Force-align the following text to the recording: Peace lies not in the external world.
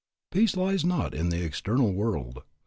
Peace 0.31 0.55
lies 0.57 0.83
not 0.83 1.13
in 1.13 1.29
the 1.29 1.43
external 1.43 1.93
world. 1.93 2.41